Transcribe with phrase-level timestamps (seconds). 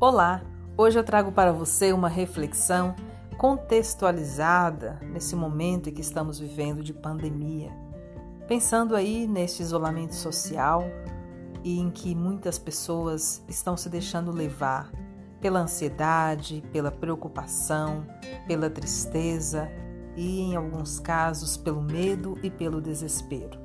[0.00, 0.42] Olá!
[0.76, 2.94] Hoje eu trago para você uma reflexão
[3.36, 7.72] contextualizada nesse momento em que estamos vivendo de pandemia.
[8.46, 10.84] Pensando aí neste isolamento social
[11.64, 14.88] e em que muitas pessoas estão se deixando levar
[15.40, 18.06] pela ansiedade, pela preocupação,
[18.46, 19.68] pela tristeza
[20.16, 23.58] e, em alguns casos, pelo medo e pelo desespero.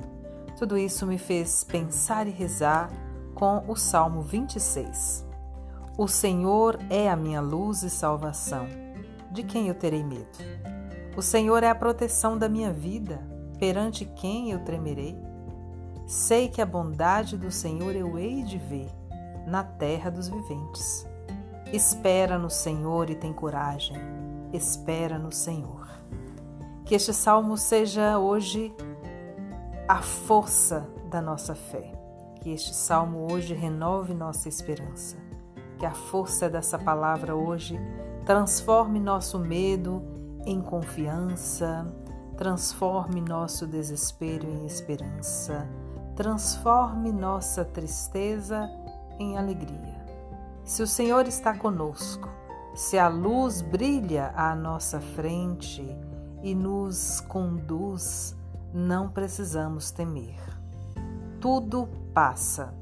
[0.58, 2.90] Tudo isso me fez pensar e rezar
[3.36, 5.32] com o Salmo 26.
[5.96, 8.66] O Senhor é a minha luz e salvação.
[9.30, 10.40] De quem eu terei medo?
[11.16, 13.22] O Senhor é a proteção da minha vida.
[13.60, 15.16] Perante quem eu tremerei?
[16.08, 18.90] Sei que a bondade do Senhor eu hei de ver
[19.46, 21.06] na terra dos viventes.
[21.72, 23.96] Espera no Senhor e tem coragem.
[24.52, 25.88] Espera no Senhor.
[26.86, 28.74] Que este salmo seja hoje
[29.88, 31.92] a força da nossa fé.
[32.42, 35.22] Que este salmo hoje renove nossa esperança
[35.84, 37.78] que a força dessa palavra hoje
[38.26, 40.02] transforme nosso medo
[40.46, 41.86] em confiança,
[42.38, 45.68] transforme nosso desespero em esperança,
[46.16, 48.70] transforme nossa tristeza
[49.20, 50.06] em alegria.
[50.64, 52.30] Se o Senhor está conosco,
[52.74, 55.86] se a luz brilha à nossa frente
[56.42, 58.38] e nos conduz,
[58.74, 60.40] não precisamos temer.
[61.42, 62.74] Tudo passa.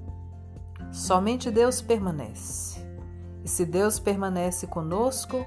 [0.91, 2.80] Somente Deus permanece.
[3.43, 5.45] E se Deus permanece conosco,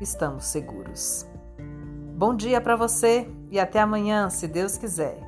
[0.00, 1.26] estamos seguros.
[2.16, 5.18] Bom dia para você e até amanhã, se Deus quiser.